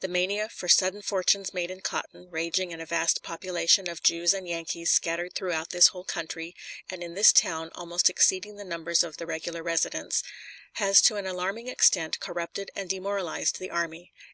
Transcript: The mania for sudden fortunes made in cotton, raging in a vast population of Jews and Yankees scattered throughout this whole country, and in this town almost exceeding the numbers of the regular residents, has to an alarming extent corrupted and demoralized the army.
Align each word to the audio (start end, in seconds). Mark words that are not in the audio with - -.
The 0.00 0.08
mania 0.08 0.48
for 0.48 0.68
sudden 0.68 1.02
fortunes 1.02 1.52
made 1.52 1.70
in 1.70 1.82
cotton, 1.82 2.30
raging 2.30 2.70
in 2.70 2.80
a 2.80 2.86
vast 2.86 3.22
population 3.22 3.90
of 3.90 4.02
Jews 4.02 4.32
and 4.32 4.48
Yankees 4.48 4.90
scattered 4.90 5.34
throughout 5.34 5.68
this 5.68 5.88
whole 5.88 6.02
country, 6.02 6.54
and 6.88 7.02
in 7.02 7.12
this 7.12 7.30
town 7.30 7.70
almost 7.74 8.08
exceeding 8.08 8.56
the 8.56 8.64
numbers 8.64 9.04
of 9.04 9.18
the 9.18 9.26
regular 9.26 9.62
residents, 9.62 10.22
has 10.76 11.02
to 11.02 11.16
an 11.16 11.26
alarming 11.26 11.68
extent 11.68 12.20
corrupted 12.20 12.70
and 12.74 12.88
demoralized 12.88 13.58
the 13.58 13.68
army. 13.68 14.14